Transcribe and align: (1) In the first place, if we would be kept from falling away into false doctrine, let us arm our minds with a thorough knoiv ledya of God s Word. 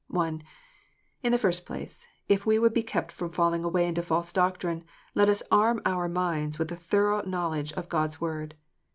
(1) 0.07 0.41
In 1.21 1.31
the 1.31 1.37
first 1.37 1.63
place, 1.63 2.07
if 2.27 2.43
we 2.43 2.57
would 2.57 2.73
be 2.73 2.81
kept 2.81 3.11
from 3.11 3.29
falling 3.31 3.63
away 3.63 3.87
into 3.87 4.01
false 4.01 4.33
doctrine, 4.33 4.83
let 5.13 5.29
us 5.29 5.43
arm 5.51 5.79
our 5.85 6.09
minds 6.09 6.57
with 6.57 6.71
a 6.71 6.75
thorough 6.75 7.21
knoiv 7.21 7.65
ledya 7.67 7.73
of 7.77 7.87
God 7.87 8.07
s 8.07 8.19
Word. 8.19 8.55